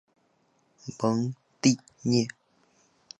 [0.97, 2.27] 蒙蒂涅。